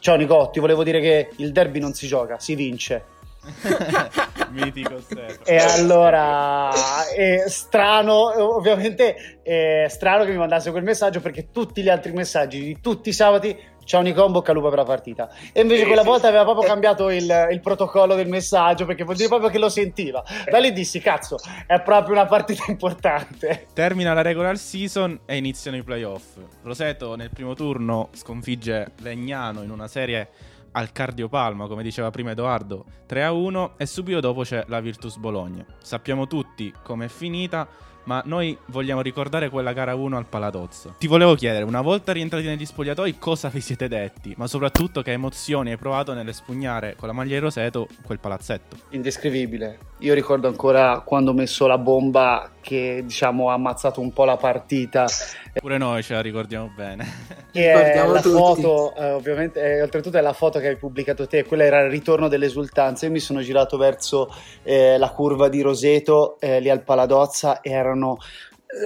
ciao 0.00 0.16
Nicotti, 0.16 0.60
volevo 0.60 0.82
dire 0.82 1.02
che 1.02 1.28
il 1.36 1.52
derby 1.52 1.78
non 1.78 1.92
si 1.92 2.06
gioca, 2.06 2.38
si 2.38 2.54
vince. 2.54 3.04
Mitico 4.48 4.98
Stefano. 5.00 5.44
E 5.44 5.56
allora 5.58 6.70
è 7.14 7.44
strano, 7.48 8.56
ovviamente 8.56 9.40
è 9.42 9.86
strano 9.90 10.24
che 10.24 10.30
mi 10.30 10.38
mandasse 10.38 10.70
quel 10.70 10.84
messaggio 10.84 11.20
perché 11.20 11.50
tutti 11.50 11.82
gli 11.82 11.90
altri 11.90 12.12
messaggi 12.12 12.60
di 12.62 12.80
tutti 12.80 13.10
i 13.10 13.12
sabati 13.12 13.72
ciao 13.84 14.00
Nico, 14.02 14.28
bocca 14.28 14.50
al 14.50 14.56
lupo 14.56 14.68
per 14.68 14.78
la 14.78 14.84
partita. 14.84 15.30
E 15.52 15.60
invece 15.60 15.86
quella 15.86 16.02
volta 16.02 16.28
aveva 16.28 16.44
proprio 16.44 16.66
cambiato 16.66 17.10
il, 17.10 17.48
il, 17.50 17.60
protocollo 17.60 18.14
del 18.14 18.28
messaggio 18.28 18.84
perché 18.84 19.04
vuol 19.04 19.16
dire 19.16 19.28
proprio 19.28 19.50
che 19.50 19.58
lo 19.58 19.68
sentiva. 19.68 20.22
Da 20.50 20.58
lì 20.58 20.72
dissi, 20.72 21.00
cazzo, 21.00 21.36
è 21.66 21.80
proprio 21.80 22.14
una 22.14 22.26
partita 22.26 22.64
importante. 22.68 23.66
Termina 23.72 24.12
la 24.12 24.22
regular 24.22 24.56
season 24.56 25.20
e 25.26 25.36
iniziano 25.36 25.76
i 25.76 25.82
playoff. 25.82 26.36
Roseto 26.62 27.14
nel 27.14 27.30
primo 27.30 27.54
turno 27.54 28.08
sconfigge 28.12 28.92
Legnano 29.00 29.62
in 29.62 29.70
una 29.70 29.88
serie 29.88 30.28
al 30.76 30.92
cardiopalma, 30.92 31.66
come 31.66 31.82
diceva 31.82 32.10
prima 32.10 32.32
Edoardo, 32.32 32.84
3-1 33.08 33.72
e 33.76 33.86
subito 33.86 34.20
dopo 34.20 34.42
c'è 34.42 34.64
la 34.66 34.80
Virtus 34.80 35.16
Bologna. 35.16 35.64
Sappiamo 35.78 36.26
tutti 36.26 36.72
com'è 36.82 37.08
finita, 37.08 37.66
ma 38.04 38.22
noi 38.26 38.56
vogliamo 38.66 39.00
ricordare 39.00 39.48
quella 39.48 39.72
gara 39.72 39.94
1 39.94 40.16
al 40.16 40.26
Palatozzo. 40.26 40.94
Ti 40.98 41.06
volevo 41.06 41.34
chiedere, 41.34 41.64
una 41.64 41.80
volta 41.80 42.12
rientrati 42.12 42.46
negli 42.46 42.64
spogliatoi, 42.64 43.18
cosa 43.18 43.48
vi 43.48 43.60
siete 43.60 43.88
detti? 43.88 44.34
Ma 44.36 44.46
soprattutto 44.46 45.02
che 45.02 45.12
emozioni 45.12 45.70
hai 45.70 45.76
provato 45.76 46.12
nell'espugnare 46.14 46.96
con 46.96 47.08
la 47.08 47.14
maglia 47.14 47.34
di 47.34 47.40
Roseto 47.40 47.88
quel 48.04 48.18
palazzetto? 48.18 48.76
Indescrivibile. 48.90 49.78
io 49.98 50.14
ricordo 50.14 50.48
ancora 50.48 51.00
quando 51.00 51.30
ho 51.30 51.34
messo 51.34 51.66
la 51.66 51.78
bomba 51.78 52.50
che 52.64 53.02
diciamo 53.04 53.50
ha 53.50 53.52
ammazzato 53.52 54.00
un 54.00 54.10
po' 54.10 54.24
la 54.24 54.38
partita. 54.38 55.04
Pure 55.52 55.76
noi 55.76 56.02
ce 56.02 56.14
la 56.14 56.22
ricordiamo 56.22 56.72
bene. 56.74 57.42
Che 57.54 57.70
è 57.70 58.04
la 58.04 58.20
tutti. 58.20 58.36
foto, 58.36 58.96
eh, 58.96 59.12
ovviamente, 59.12 59.60
eh, 59.60 59.82
oltretutto 59.82 60.18
è 60.18 60.20
la 60.20 60.32
foto 60.32 60.58
che 60.58 60.66
hai 60.66 60.76
pubblicato 60.76 61.28
te, 61.28 61.44
quella 61.44 61.62
era 61.62 61.82
il 61.82 61.90
ritorno 61.90 62.26
dell'esultanza. 62.26 63.06
Io 63.06 63.12
mi 63.12 63.20
sono 63.20 63.42
girato 63.42 63.76
verso 63.76 64.34
eh, 64.64 64.98
la 64.98 65.10
curva 65.10 65.48
di 65.48 65.60
Roseto, 65.60 66.40
eh, 66.40 66.58
lì 66.58 66.68
al 66.68 66.82
Paladozza, 66.82 67.60
e 67.60 67.70
erano 67.70 68.18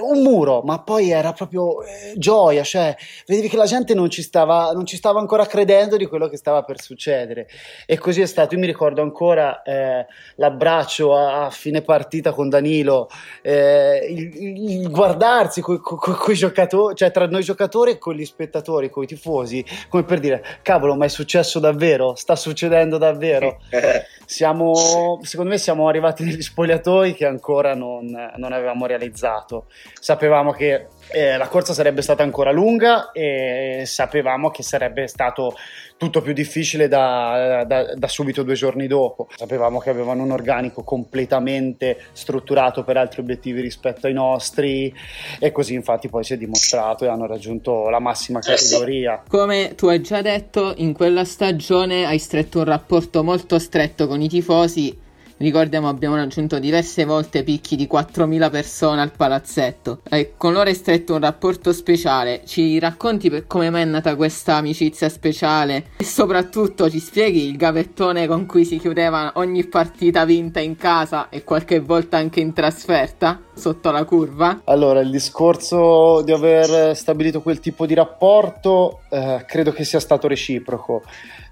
un 0.01 0.21
muro, 0.21 0.61
ma 0.61 0.79
poi 0.79 1.09
era 1.09 1.33
proprio 1.33 1.83
eh, 1.83 2.13
gioia, 2.15 2.63
cioè 2.63 2.95
vedevi 3.25 3.49
che 3.49 3.57
la 3.57 3.65
gente 3.65 3.93
non 3.93 4.09
ci, 4.09 4.21
stava, 4.21 4.71
non 4.71 4.85
ci 4.85 4.97
stava 4.97 5.19
ancora 5.19 5.45
credendo 5.45 5.97
di 5.97 6.05
quello 6.05 6.27
che 6.27 6.37
stava 6.37 6.63
per 6.63 6.81
succedere 6.81 7.47
e 7.85 7.97
così 7.97 8.21
è 8.21 8.25
stato. 8.25 8.53
Io 8.53 8.59
mi 8.59 8.67
ricordo 8.67 9.01
ancora 9.01 9.61
eh, 9.63 10.05
l'abbraccio 10.35 11.15
a, 11.15 11.45
a, 11.45 11.49
fine 11.49 11.81
partita 11.81 12.31
con 12.31 12.49
Danilo, 12.49 13.09
eh, 13.41 14.05
il, 14.09 14.79
il, 14.81 14.89
guardarsi 14.89 15.61
con 15.61 15.79
co, 15.79 15.95
co, 15.95 16.31
i 16.31 16.35
giocatori, 16.35 16.95
cioè 16.95 17.11
tra 17.11 17.27
noi 17.27 17.43
giocatori 17.43 17.91
e 17.91 17.97
con 17.97 18.13
gli 18.13 18.25
spettatori, 18.25 18.89
con 18.89 19.03
i 19.03 19.07
tifosi, 19.07 19.65
come 19.87 20.03
per 20.03 20.19
dire, 20.19 20.43
cavolo, 20.61 20.95
ma 20.95 21.05
è 21.05 21.09
successo 21.09 21.59
davvero? 21.59 22.15
Sta 22.15 22.35
succedendo 22.35 22.97
davvero? 22.97 23.59
Siamo, 24.29 25.19
secondo 25.23 25.49
me 25.49 25.57
siamo 25.57 25.87
arrivati 25.87 26.23
negli 26.23 26.43
spogliatoi 26.43 27.15
che 27.15 27.25
ancora 27.25 27.73
non, 27.73 28.05
non 28.35 28.53
avevamo 28.53 28.85
realizzato. 28.85 29.65
Sapevamo 29.99 30.51
che 30.51 30.89
eh, 31.11 31.35
la 31.35 31.47
corsa 31.47 31.73
sarebbe 31.73 32.03
stata 32.03 32.21
ancora 32.21 32.51
lunga 32.51 33.09
e 33.11 33.85
sapevamo 33.87 34.51
che 34.51 34.61
sarebbe 34.61 35.07
stato 35.07 35.55
tutto 35.99 36.21
più 36.21 36.31
difficile 36.31 36.87
da, 36.87 37.65
da, 37.67 37.93
da, 37.93 38.07
subito 38.07 38.43
due 38.43 38.53
giorni 38.53 38.87
dopo. 38.87 39.27
Sapevamo 39.35 39.79
che 39.79 39.89
avevano 39.89 40.23
un 40.23 40.31
organico 40.31 40.81
completamente 40.81 41.97
strutturato 42.13 42.85
per 42.85 42.95
altri 42.95 43.19
obiettivi 43.19 43.59
rispetto 43.59 44.07
ai 44.07 44.13
nostri 44.13 44.93
e 45.39 45.51
così 45.51 45.73
infatti 45.73 46.07
poi 46.07 46.23
si 46.23 46.33
è 46.33 46.37
dimostrato 46.37 47.03
e 47.03 47.09
hanno 47.09 47.27
raggiunto 47.27 47.89
la 47.89 47.99
massima 47.99 48.39
categoria. 48.39 49.23
Come 49.27 49.75
tu 49.75 49.87
hai 49.87 50.01
già 50.01 50.21
detto, 50.21 50.73
in 50.77 50.93
quella 50.93 51.25
stagione 51.25 52.05
hai 52.05 52.17
stretto 52.17 52.59
un 52.59 52.65
rapporto 52.65 53.21
molto 53.21 53.59
stretto 53.59 54.07
con 54.07 54.21
i 54.21 54.29
tifosi 54.29 55.07
Ricordiamo 55.39 55.87
abbiamo 55.87 56.17
raggiunto 56.17 56.59
diverse 56.59 57.05
volte 57.05 57.43
picchi 57.43 57.77
di 57.77 57.87
4.000 57.89 58.51
persone 58.51 58.99
al 58.99 59.13
palazzetto. 59.15 60.01
E 60.09 60.33
con 60.35 60.51
loro 60.51 60.69
è 60.69 60.73
stretto 60.73 61.13
un 61.13 61.21
rapporto 61.21 61.71
speciale. 61.71 62.41
Ci 62.45 62.77
racconti 62.77 63.29
per 63.29 63.47
come 63.47 63.69
mai 63.69 63.83
è 63.83 63.85
nata 63.85 64.17
questa 64.17 64.55
amicizia 64.55 65.07
speciale? 65.07 65.91
E 65.95 66.03
soprattutto 66.03 66.89
ci 66.89 66.99
spieghi 66.99 67.47
il 67.47 67.55
gavettone 67.55 68.27
con 68.27 68.45
cui 68.45 68.65
si 68.65 68.79
chiudeva 68.79 69.31
ogni 69.35 69.65
partita 69.65 70.25
vinta 70.25 70.59
in 70.59 70.75
casa 70.75 71.29
e 71.29 71.45
qualche 71.45 71.79
volta 71.79 72.17
anche 72.17 72.41
in 72.41 72.51
trasferta? 72.51 73.39
Sotto 73.53 73.91
la 73.91 74.03
curva? 74.03 74.63
Allora, 74.65 74.99
il 74.99 75.09
discorso 75.09 76.21
di 76.21 76.33
aver 76.33 76.97
stabilito 76.97 77.41
quel 77.41 77.61
tipo 77.61 77.85
di 77.85 77.93
rapporto 77.93 79.03
eh, 79.09 79.45
credo 79.47 79.71
che 79.71 79.85
sia 79.85 80.01
stato 80.01 80.27
reciproco. 80.27 81.03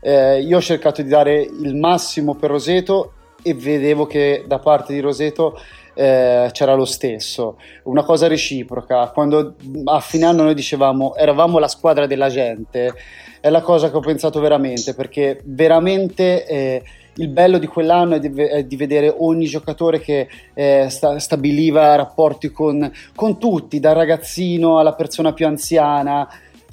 Eh, 0.01 0.41
io 0.41 0.57
ho 0.57 0.61
cercato 0.61 1.01
di 1.01 1.07
dare 1.07 1.41
il 1.41 1.75
massimo 1.75 2.35
per 2.35 2.49
Roseto 2.49 3.13
e 3.49 3.53
vedevo 3.53 4.05
che 4.05 4.43
da 4.45 4.59
parte 4.59 4.93
di 4.93 4.99
Roseto 4.99 5.57
eh, 5.93 6.49
c'era 6.51 6.75
lo 6.75 6.85
stesso, 6.85 7.57
una 7.83 8.03
cosa 8.03 8.27
reciproca. 8.27 9.09
Quando 9.09 9.55
a 9.85 9.99
fine 9.99 10.25
anno 10.25 10.43
noi 10.43 10.53
dicevamo 10.53 11.15
eravamo 11.15 11.57
la 11.57 11.67
squadra 11.67 12.05
della 12.05 12.29
gente, 12.29 12.93
è 13.39 13.49
la 13.49 13.61
cosa 13.61 13.89
che 13.89 13.97
ho 13.97 14.01
pensato 14.01 14.39
veramente, 14.39 14.93
perché 14.93 15.41
veramente 15.45 16.45
eh, 16.45 16.83
il 17.15 17.29
bello 17.29 17.57
di 17.57 17.67
quell'anno 17.67 18.15
è 18.15 18.19
di, 18.19 18.41
è 18.41 18.63
di 18.63 18.75
vedere 18.75 19.13
ogni 19.17 19.45
giocatore 19.45 19.99
che 19.99 20.27
eh, 20.53 20.87
sta, 20.89 21.17
stabiliva 21.19 21.95
rapporti 21.95 22.51
con, 22.51 22.91
con 23.15 23.39
tutti, 23.39 23.79
dal 23.79 23.95
ragazzino 23.95 24.79
alla 24.79 24.93
persona 24.93 25.33
più 25.33 25.47
anziana. 25.47 26.27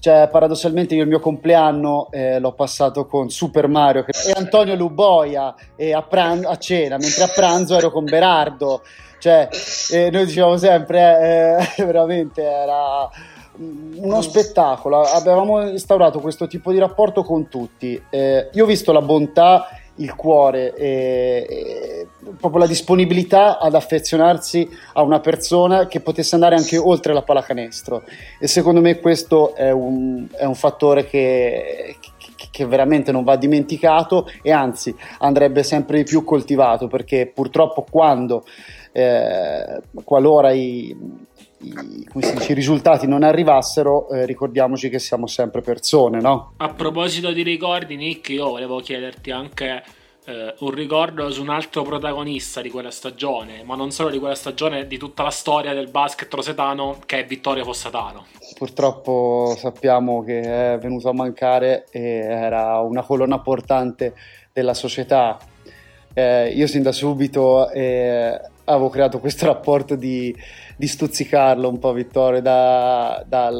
Cioè, 0.05 0.29
paradossalmente 0.31 0.95
io 0.95 1.05
il 1.05 1.09
mio 1.09 1.19
compleanno 1.19 2.09
eh, 2.11 2.39
l'ho 2.39 2.53
passato 2.53 3.07
con 3.07 3.31
Super 3.31 3.69
Mario 3.69 4.05
e 4.05 4.33
Antonio 4.37 4.75
Luboia 4.75 5.55
e 5.75 5.95
a, 5.95 6.03
pran- 6.03 6.45
a, 6.45 6.59
cena, 6.59 6.99
mentre 6.99 7.23
a 7.23 7.29
pranzo 7.35 7.75
ero 7.75 7.91
con 7.91 8.05
Berardo. 8.05 8.83
Cioè, 9.19 9.49
eh, 9.93 10.11
noi 10.11 10.27
dicevamo 10.27 10.59
sempre, 10.59 11.71
eh, 11.77 11.85
veramente 11.91 12.43
era 12.43 13.09
uno 13.57 14.21
spettacolo. 14.21 15.01
Avevamo 15.01 15.67
instaurato 15.71 16.21
questo 16.21 16.49
tipo 16.49 16.71
di 16.71 16.79
rapporto 16.79 17.23
con 17.23 17.49
tutti. 17.49 17.99
Eh, 18.11 18.51
io 18.53 18.65
ho 18.65 18.67
visto 18.67 18.93
la 18.93 19.01
bontà 19.01 19.69
il 19.97 20.15
cuore 20.15 20.75
e, 20.75 21.47
proprio 22.39 22.61
la 22.61 22.67
disponibilità 22.67 23.59
ad 23.59 23.75
affezionarsi 23.75 24.69
a 24.95 25.03
una 25.03 25.21
persona 25.21 25.87
che 25.87 26.01
potesse 26.01 26.35
andare 26.35 26.57
anche 26.57 26.77
oltre 26.77 27.13
la 27.13 27.23
pallacanestro 27.23 28.03
e 28.39 28.47
secondo 28.47 28.81
me 28.81 28.99
questo 28.99 29.55
è 29.55 29.71
un, 29.71 30.27
è 30.33 30.45
un 30.45 30.55
fattore 30.55 31.07
che, 31.07 31.97
che, 32.51 32.67
veramente 32.67 33.13
non 33.13 33.25
va 33.25 33.37
dimenticato 33.37 34.29
e 34.43 34.53
anzi 34.53 34.95
andrebbe 35.19 35.63
sempre 35.63 35.99
di 35.99 36.05
più 36.05 36.25
coltivato 36.25 36.89
perché 36.89 37.31
purtroppo 37.33 37.85
quando 37.89 38.45
eh, 38.93 39.81
qualora 40.05 40.53
i, 40.53 40.97
i, 41.59 42.09
dice, 42.15 42.53
i, 42.53 42.55
risultati 42.55 43.07
non 43.07 43.23
arrivassero, 43.23 44.09
eh, 44.11 44.25
ricordiamoci 44.25 44.89
che 44.89 44.99
siamo 44.99 45.27
sempre 45.27 45.63
persone, 45.63 46.21
no? 46.21 46.53
A 46.59 46.69
proposito 46.73 47.33
di 47.33 47.43
ricordi, 47.43 47.97
Nick, 47.97 48.29
io 48.29 48.51
volevo 48.51 48.79
chiederti 48.79 49.31
anche 49.33 49.83
eh, 50.27 50.55
un 50.61 50.71
ricordo 50.71 51.31
su 51.31 51.43
un 51.43 51.51
altro 51.51 51.83
protagonista 51.83 52.61
di 52.61 52.71
quella 52.71 52.91
stagione, 52.91 53.63
ma 53.65 53.77
non 53.77 53.91
solo 53.91 54.11
di 54.11 54.19
quella 54.19 54.35
stagione, 54.35 54.87
di 54.87 54.97
tutta 54.97 55.23
la 55.23 55.31
storia 55.31 55.75
del 55.75 55.91
basket 55.91 56.33
rosetano, 56.33 56.99
che 57.05 57.21
è 57.21 57.27
Vittorio 57.27 57.65
Fossatano. 57.65 58.27
Purtroppo 58.57 59.55
sappiamo 59.59 60.23
che 60.23 60.75
è 60.75 60.79
venuto 60.79 61.09
a 61.09 61.13
mancare 61.13 61.87
e 61.91 62.01
era 62.01 62.79
una 62.81 63.03
colonna 63.03 63.39
portante 63.41 64.15
della 64.53 64.75
società. 64.75 65.39
Eh, 66.15 66.49
io 66.51 66.67
sin 66.67 66.83
da 66.83 66.93
subito 66.93 67.69
eh, 67.71 68.41
avevo 68.65 68.89
creato 68.89 69.21
questo 69.21 69.47
rapporto 69.47 69.95
di, 69.95 70.35
di 70.77 70.87
stuzzicarlo 70.87 71.69
un 71.69 71.79
po' 71.79 71.93
Vittorio 71.93 72.41
da, 72.41 73.23
da, 73.27 73.51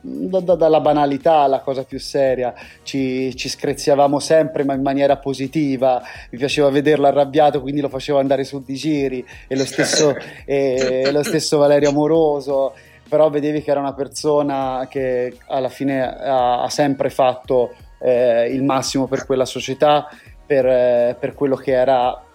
da, 0.00 0.54
dalla 0.54 0.80
banalità 0.80 1.40
alla 1.40 1.60
cosa 1.60 1.84
più 1.84 1.98
seria. 1.98 2.54
Ci, 2.82 3.34
ci 3.36 3.48
screziavamo 3.48 4.18
sempre 4.18 4.64
ma 4.64 4.74
in 4.74 4.82
maniera 4.82 5.16
positiva. 5.16 6.02
Mi 6.30 6.38
piaceva 6.38 6.70
vederlo 6.70 7.06
arrabbiato 7.06 7.60
quindi 7.60 7.80
lo 7.80 7.88
facevo 7.88 8.18
andare 8.18 8.44
su 8.44 8.62
di 8.64 8.74
giri. 8.74 9.24
E 9.46 9.56
lo 9.56 9.64
stesso, 9.64 10.14
e, 10.44 11.10
lo 11.12 11.22
stesso 11.22 11.58
Valerio 11.58 11.90
Amoroso. 11.90 12.74
Però 13.08 13.30
vedevi 13.30 13.62
che 13.62 13.70
era 13.70 13.78
una 13.78 13.94
persona 13.94 14.86
che 14.90 15.36
alla 15.46 15.68
fine 15.68 16.02
ha, 16.02 16.62
ha 16.62 16.68
sempre 16.68 17.08
fatto 17.08 17.72
eh, 18.00 18.48
il 18.50 18.64
massimo 18.64 19.06
per 19.06 19.24
quella 19.26 19.44
società 19.44 20.08
per, 20.44 20.66
eh, 20.66 21.16
per 21.18 21.34
quello 21.34 21.56
che 21.56 21.72
era 21.72 22.25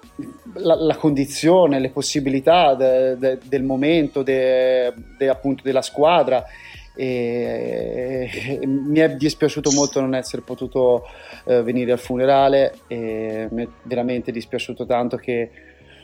la, 0.55 0.75
la, 0.75 0.95
condizione, 0.95 1.79
le 1.79 1.89
possibilità 1.89 2.75
de, 2.75 3.17
de, 3.17 3.37
del 3.43 3.63
momento, 3.63 4.23
de, 4.23 4.93
appunto 5.29 5.63
della 5.63 5.81
squadra. 5.81 6.43
E, 6.93 8.59
e 8.61 8.67
mi 8.67 8.99
è 8.99 9.15
dispiaciuto 9.15 9.71
molto 9.71 10.01
non 10.01 10.13
essere 10.13 10.41
potuto 10.41 11.03
eh, 11.45 11.63
venire 11.63 11.93
al 11.93 11.99
funerale 11.99 12.79
e 12.87 13.47
mi 13.49 13.63
è 13.63 13.67
veramente 13.83 14.31
dispiaciuto 14.31 14.85
tanto 14.85 15.15
che 15.15 15.49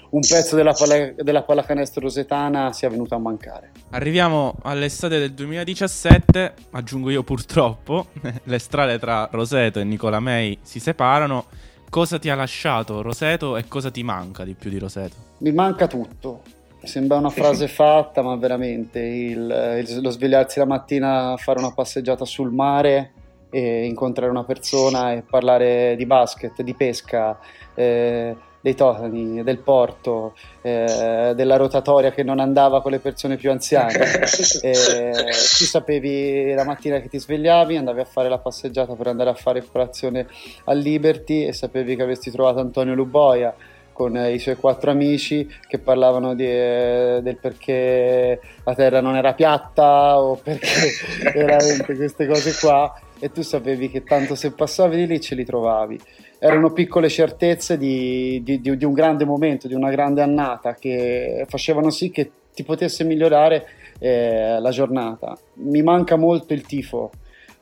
un 0.09 0.21
pezzo 0.21 0.55
della, 0.55 0.73
palla, 0.73 1.11
della 1.15 1.43
pallacanestro 1.43 2.01
rosetana 2.01 2.71
sia 2.71 2.89
venuto 2.89 3.15
a 3.15 3.17
mancare. 3.17 3.71
Arriviamo 3.91 4.55
all'estate 4.63 5.19
del 5.19 5.33
2017, 5.33 6.53
aggiungo 6.71 7.09
io 7.09 7.23
purtroppo, 7.23 8.07
le 8.43 8.59
strade 8.59 8.99
tra 8.99 9.27
Roseto 9.31 9.79
e 9.79 9.83
Nicola 9.83 10.19
May 10.19 10.57
si 10.61 10.79
separano 10.79 11.45
Cosa 11.89 12.19
ti 12.19 12.29
ha 12.29 12.35
lasciato 12.35 13.01
Roseto 13.01 13.55
e 13.57 13.67
cosa 13.67 13.89
ti 13.89 14.03
manca 14.03 14.43
di 14.43 14.53
più 14.53 14.69
di 14.69 14.77
Roseto? 14.77 15.15
Mi 15.39 15.51
manca 15.51 15.87
tutto. 15.87 16.41
Sembra 16.83 17.17
una 17.17 17.29
frase 17.29 17.67
fatta, 17.67 18.21
ma 18.21 18.35
veramente 18.35 18.99
il, 18.99 19.83
il, 19.85 20.01
lo 20.01 20.09
svegliarsi 20.09 20.59
la 20.59 20.65
mattina, 20.65 21.35
fare 21.37 21.59
una 21.59 21.73
passeggiata 21.73 22.23
sul 22.23 22.51
mare 22.51 23.13
e 23.49 23.85
incontrare 23.85 24.29
una 24.29 24.43
persona 24.43 25.13
e 25.13 25.23
parlare 25.23 25.95
di 25.95 26.05
basket, 26.05 26.61
di 26.61 26.73
pesca, 26.73 27.39
eh, 27.73 28.35
dei 28.59 28.75
totani, 28.75 29.43
del 29.43 29.59
porto, 29.59 30.35
eh, 30.61 31.33
della 31.35 31.55
rotatoria 31.55 32.11
che 32.11 32.23
non 32.23 32.39
andava 32.39 32.81
con 32.81 32.91
le 32.91 32.99
persone 32.99 33.37
più 33.37 33.51
anziane. 33.51 33.93
eh, 34.61 35.11
tu 35.57 35.63
sapevi 35.63 36.53
la 36.53 36.63
mattina 36.63 36.99
che 36.99 37.09
ti 37.09 37.19
svegliavi, 37.19 37.77
andavi 37.77 37.99
a 37.99 38.05
fare 38.05 38.29
la 38.29 38.39
passeggiata 38.39 38.93
per 38.93 39.07
andare 39.07 39.29
a 39.29 39.35
fare 39.35 39.63
colazione 39.69 40.27
al 40.65 40.79
Liberty 40.79 41.45
e 41.45 41.53
sapevi 41.53 41.95
che 41.95 42.03
avresti 42.03 42.31
trovato 42.31 42.59
Antonio 42.59 42.93
Luboia 42.93 43.53
con 43.97 44.15
i 44.15 44.37
suoi 44.37 44.57
quattro 44.57 44.91
amici 44.91 45.51
che 45.67 45.79
parlavano 45.79 46.35
di, 46.35 46.45
eh, 46.45 47.19
del 47.23 47.37
perché 47.37 48.39
la 48.63 48.75
terra 48.75 49.01
non 49.01 49.15
era 49.15 49.33
piatta 49.33 50.21
o 50.21 50.35
perché 50.35 50.91
veramente 51.33 51.95
queste 51.95 52.27
cose 52.27 52.53
qua 52.59 52.93
e 53.17 53.31
tu 53.31 53.41
sapevi 53.41 53.89
che 53.89 54.03
tanto 54.03 54.35
se 54.35 54.51
passavi 54.51 54.97
di 54.97 55.07
lì 55.07 55.19
ce 55.19 55.33
li 55.33 55.43
trovavi 55.43 55.99
erano 56.39 56.71
piccole 56.71 57.09
certezze 57.09 57.77
di, 57.77 58.41
di, 58.43 58.61
di, 58.61 58.77
di, 58.77 58.85
un 58.85 58.93
grande 58.93 59.25
momento, 59.25 59.67
di 59.67 59.73
una 59.73 59.89
grande 59.89 60.21
annata 60.21 60.75
che 60.75 61.45
facevano 61.47 61.89
sì 61.89 62.11
che 62.11 62.31
ti 62.53 62.63
potesse 62.63 63.03
migliorare 63.03 63.65
eh, 63.99 64.59
la 64.59 64.69
giornata. 64.69 65.37
Mi 65.55 65.81
manca 65.81 66.15
molto 66.15 66.53
il 66.53 66.61
tifo, 66.61 67.11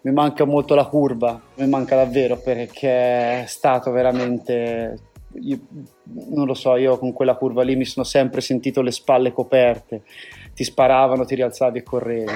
mi 0.02 0.12
manca 0.12 0.46
molto 0.46 0.76
la 0.76 0.86
curva, 0.86 1.40
mi 1.56 1.68
manca 1.68 1.96
davvero 1.96 2.38
perché 2.38 3.44
è 3.44 3.46
stato 3.48 3.92
veramente... 3.92 5.14
Io, 5.42 5.60
non 6.30 6.46
lo 6.46 6.54
so, 6.54 6.76
io 6.76 6.98
con 6.98 7.14
quella 7.14 7.36
curva 7.36 7.64
lì 7.64 7.76
mi 7.76 7.86
sono 7.86 8.06
sempre 8.06 8.42
sentito 8.42 8.82
le 8.82 8.92
spalle 8.92 9.32
coperte 9.32 10.04
ti 10.56 10.64
sparavano, 10.64 11.26
ti 11.26 11.36
rialzavi 11.36 11.80
e 11.80 11.84
correvi. 11.84 12.32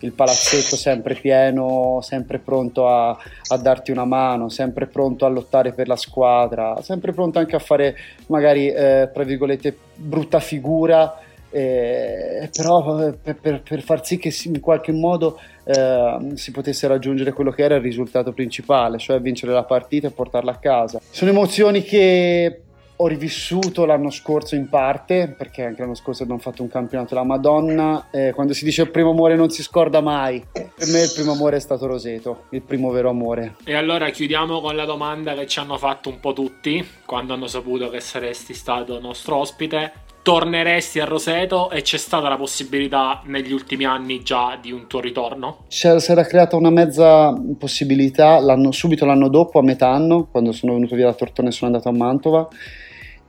Il 0.00 0.12
palazzetto 0.12 0.74
sempre 0.74 1.14
pieno, 1.14 2.00
sempre 2.02 2.40
pronto 2.40 2.88
a, 2.88 3.10
a, 3.10 3.56
darti 3.56 3.92
una 3.92 4.04
mano, 4.04 4.48
sempre 4.48 4.86
pronto 4.86 5.24
a 5.24 5.28
lottare 5.28 5.72
per 5.72 5.86
la 5.86 5.94
squadra, 5.94 6.82
sempre 6.82 7.12
pronto 7.12 7.38
anche 7.38 7.54
a 7.54 7.60
fare 7.60 7.96
magari, 8.26 8.68
eh, 8.68 9.08
tra 9.12 9.22
virgolette, 9.22 9.76
brutta 9.94 10.40
figura. 10.40 11.16
Eh, 11.52 12.48
però 12.52 13.06
eh, 13.06 13.12
per, 13.12 13.36
per, 13.36 13.62
per, 13.62 13.82
far 13.82 14.04
sì 14.04 14.18
che 14.18 14.32
in 14.44 14.60
qualche 14.60 14.92
modo 14.92 15.38
eh, 15.70 16.36
si 16.36 16.50
potesse 16.50 16.86
raggiungere 16.88 17.32
quello 17.32 17.50
che 17.50 17.62
era 17.62 17.76
il 17.76 17.82
risultato 17.82 18.32
principale, 18.32 18.98
cioè 18.98 19.20
vincere 19.20 19.52
la 19.52 19.64
partita 19.64 20.08
e 20.08 20.10
portarla 20.10 20.52
a 20.52 20.56
casa. 20.56 21.00
Sono 21.10 21.30
emozioni 21.30 21.82
che 21.82 22.62
ho 23.02 23.06
rivissuto 23.06 23.86
l'anno 23.86 24.10
scorso 24.10 24.56
in 24.56 24.68
parte, 24.68 25.34
perché 25.36 25.64
anche 25.64 25.80
l'anno 25.80 25.94
scorso 25.94 26.22
abbiamo 26.22 26.40
fatto 26.40 26.62
un 26.62 26.68
campionato 26.68 27.14
della 27.14 27.26
Madonna. 27.26 28.08
Eh, 28.10 28.32
quando 28.34 28.52
si 28.52 28.64
dice 28.64 28.82
il 28.82 28.90
primo 28.90 29.10
amore 29.10 29.36
non 29.36 29.48
si 29.48 29.62
scorda 29.62 30.02
mai. 30.02 30.44
Per 30.52 30.88
me 30.88 31.02
il 31.02 31.12
primo 31.14 31.32
amore 31.32 31.56
è 31.56 31.60
stato 31.60 31.86
Roseto, 31.86 32.44
il 32.50 32.60
primo 32.60 32.90
vero 32.90 33.08
amore. 33.08 33.54
E 33.64 33.74
allora 33.74 34.10
chiudiamo 34.10 34.60
con 34.60 34.76
la 34.76 34.84
domanda 34.84 35.34
che 35.34 35.46
ci 35.46 35.60
hanno 35.60 35.78
fatto 35.78 36.10
un 36.10 36.20
po' 36.20 36.34
tutti 36.34 36.86
quando 37.06 37.32
hanno 37.32 37.46
saputo 37.46 37.88
che 37.88 38.00
saresti 38.00 38.52
stato 38.52 39.00
nostro 39.00 39.36
ospite. 39.36 40.08
Torneresti 40.22 41.00
a 41.00 41.04
Roseto 41.04 41.70
e 41.70 41.82
c'è 41.82 41.96
stata 41.96 42.28
la 42.28 42.36
possibilità 42.36 43.22
negli 43.24 43.52
ultimi 43.52 43.84
anni 43.84 44.22
già 44.22 44.58
di 44.60 44.70
un 44.70 44.86
tuo 44.86 45.00
ritorno? 45.00 45.64
Si 45.68 45.86
era 45.86 46.24
creata 46.24 46.56
una 46.56 46.70
mezza 46.70 47.32
possibilità 47.58 48.38
l'anno, 48.38 48.70
subito 48.70 49.06
l'anno 49.06 49.28
dopo, 49.28 49.58
a 49.58 49.62
metà 49.62 49.88
anno, 49.88 50.26
quando 50.30 50.52
sono 50.52 50.74
venuto 50.74 50.94
via 50.94 51.06
da 51.06 51.14
Tortone 51.14 51.48
e 51.48 51.52
sono 51.52 51.70
andato 51.70 51.88
a 51.88 51.92
Mantova 51.92 52.48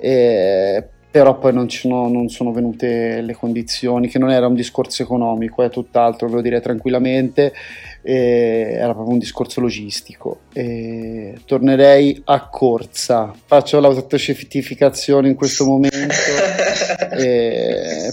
eh, 0.02 0.90
però 1.12 1.38
poi 1.38 1.52
non, 1.52 1.70
sono, 1.70 2.08
non, 2.08 2.30
sono, 2.30 2.54
venute 2.54 3.20
le 3.20 3.36
condizioni, 3.36 4.08
che 4.08 4.18
non 4.18 4.32
era 4.32 4.48
un 4.48 4.56
discorso 4.56 5.04
economico, 5.04 5.62
è 5.62 5.70
tutt'altro, 5.70 6.30
ve 6.30 6.36
lo 6.36 6.42
direi 6.42 6.62
tranquillamente, 6.62 7.54
eh, 8.02 8.76
era 8.78 8.94
proprio 8.94 9.12
un 9.12 9.20
discorso 9.20 9.60
logistico. 9.60 10.44
Eh, 10.54 11.36
tornerei 11.46 12.22
a 12.24 12.48
corsa, 12.48 13.34
faccio 13.46 13.82
l'autocertificazione 13.82 15.28
in 15.28 15.36
questo 15.36 15.66
momento 15.66 15.98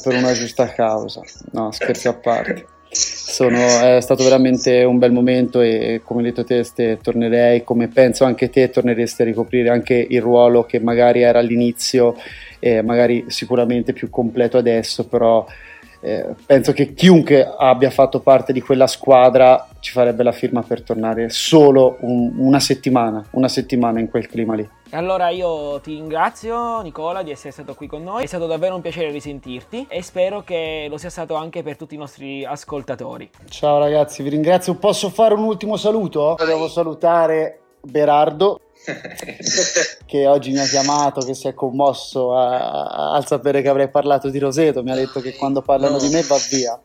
per 0.03 0.15
una 0.15 0.33
giusta 0.33 0.67
causa, 0.67 1.23
no 1.53 1.71
scherzi 1.71 2.09
a 2.09 2.15
parte. 2.15 2.67
Sono, 2.91 3.59
è 3.59 4.01
stato 4.01 4.25
veramente 4.25 4.83
un 4.83 4.99
bel 4.99 5.13
momento 5.13 5.61
e 5.61 6.01
come 6.03 6.23
detto 6.23 6.43
te 6.43 6.65
Ste, 6.65 6.99
tornerei, 7.01 7.63
come 7.63 7.89
penso 7.89 8.25
anche 8.25 8.49
te, 8.49 8.71
torneresti 8.71 9.23
a 9.23 9.27
ricoprire 9.27 9.69
anche 9.69 10.07
il 10.09 10.21
ruolo 10.23 10.65
che 10.65 10.81
magari 10.81 11.21
era 11.21 11.39
all'inizio 11.39 12.17
e 12.59 12.83
magari 12.83 13.27
sicuramente 13.29 13.93
più 13.93 14.11
completo 14.11 14.59
adesso, 14.59 15.07
però 15.07 15.47
eh, 16.01 16.35
penso 16.47 16.73
che 16.73 16.95
chiunque 16.95 17.45
abbia 17.45 17.91
fatto 17.91 18.21
parte 18.21 18.53
di 18.53 18.61
quella 18.61 18.87
squadra 18.87 19.69
ci 19.81 19.91
farebbe 19.91 20.23
la 20.23 20.33
firma 20.33 20.63
per 20.63 20.83
tornare 20.83 21.29
solo 21.29 21.97
un, 22.01 22.35
una 22.37 22.61
settimana, 22.61 23.25
una 23.33 23.49
settimana 23.49 23.99
in 23.99 24.09
quel 24.09 24.29
clima 24.29 24.55
lì. 24.55 24.69
E 24.91 24.97
allora 24.97 25.29
io 25.29 25.81
ti 25.81 25.95
ringrazio 25.95 26.81
Nicola 26.83 27.23
di 27.23 27.31
essere 27.31 27.51
stato 27.51 27.75
qui 27.75 27.87
con 27.89 28.03
noi, 28.03 28.23
è 28.23 28.27
stato 28.27 28.47
davvero 28.47 28.75
un 28.75 28.81
piacere 28.81 29.11
risentirti 29.11 29.87
e 29.89 30.03
spero 30.03 30.43
che 30.43 30.87
lo 30.89 30.99
sia 30.99 31.11
stato 31.11 31.35
anche 31.35 31.63
per 31.63 31.77
tutti 31.77 31.95
i 31.95 31.99
nostri 31.99 32.45
ascoltatori. 32.45 33.29
Ciao 33.49 33.79
ragazzi, 33.79 34.23
vi 34.23 34.31
ringrazio. 34.31 34.75
Posso 34.75 35.11
fare 35.11 35.35
un 35.35 35.43
ultimo 35.43 35.77
saluto? 35.77 36.37
Devo 36.39 36.69
salutare 36.69 37.61
Berardo 37.81 38.61
che 40.07 40.27
oggi 40.27 40.51
mi 40.51 40.61
ha 40.61 40.65
chiamato, 40.65 41.21
che 41.21 41.35
si 41.35 41.49
è 41.49 41.55
commosso 41.55 42.35
al 42.35 43.27
sapere 43.27 43.63
che 43.63 43.69
avrei 43.69 43.89
parlato 43.89 44.31
di 44.31 44.39
Roseto, 44.39 44.83
mi 44.83 44.91
ha 44.91 44.95
detto 44.95 45.21
che 45.21 45.35
quando 45.35 45.63
parlano 45.63 45.99
di 45.99 46.09
me 46.09 46.23
va 46.23 46.37
via. 46.51 46.81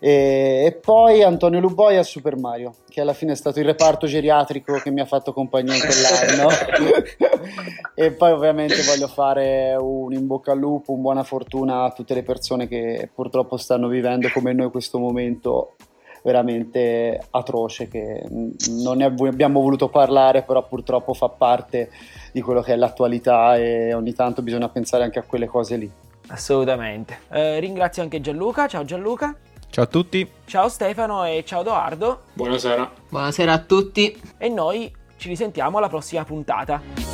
E, 0.00 0.62
e, 0.66 0.72
poi 0.72 1.24
Antonio 1.24 1.58
Luboia 1.58 2.00
a 2.00 2.04
Super 2.04 2.36
Mario, 2.36 2.72
che 2.88 3.00
alla 3.00 3.14
fine 3.14 3.32
è 3.32 3.36
stato 3.36 3.58
il 3.58 3.64
reparto 3.64 4.06
geriatrico 4.06 4.74
che 4.74 4.90
mi 4.90 5.00
ha 5.00 5.06
fatto 5.06 5.32
compagnia 5.32 5.74
in 5.74 5.80
quell'anno. 5.80 6.50
e 7.94 8.12
poi 8.12 8.30
ovviamente 8.30 8.82
voglio 8.84 9.08
fare 9.08 9.74
un 9.78 10.12
in 10.12 10.26
bocca 10.26 10.52
al 10.52 10.58
lupo, 10.58 10.92
un 10.92 11.02
buona 11.02 11.24
fortuna 11.24 11.82
a 11.82 11.90
tutte 11.90 12.14
le 12.14 12.22
persone 12.22 12.68
che 12.68 13.10
purtroppo 13.12 13.56
stanno 13.56 13.88
vivendo 13.88 14.28
come 14.32 14.52
noi 14.52 14.70
questo 14.70 14.98
momento 14.98 15.74
veramente 16.22 17.20
atroce 17.30 17.88
che 17.88 18.22
non 18.28 18.96
ne 18.98 19.04
abbiamo 19.04 19.60
voluto 19.60 19.88
parlare, 19.88 20.42
però 20.42 20.66
purtroppo 20.66 21.14
fa 21.14 21.28
parte 21.28 21.90
di 22.32 22.40
quello 22.40 22.60
che 22.60 22.72
è 22.72 22.76
l'attualità 22.76 23.56
e 23.56 23.94
ogni 23.94 24.12
tanto 24.14 24.42
bisogna 24.42 24.68
pensare 24.68 25.04
anche 25.04 25.18
a 25.18 25.22
quelle 25.22 25.46
cose 25.46 25.76
lì. 25.76 25.90
Assolutamente. 26.28 27.20
Eh, 27.30 27.58
ringrazio 27.60 28.02
anche 28.02 28.20
Gianluca. 28.20 28.66
Ciao 28.66 28.84
Gianluca. 28.84 29.34
Ciao 29.70 29.84
a 29.84 29.86
tutti. 29.86 30.28
Ciao 30.46 30.68
Stefano 30.68 31.24
e 31.24 31.44
ciao 31.46 31.60
Edoardo. 31.60 32.22
Buonasera. 32.32 32.90
Buonasera 33.08 33.52
a 33.52 33.58
tutti. 33.58 34.20
E 34.38 34.48
noi 34.48 34.92
ci 35.16 35.28
risentiamo 35.28 35.78
alla 35.78 35.88
prossima 35.88 36.24
puntata. 36.24 37.07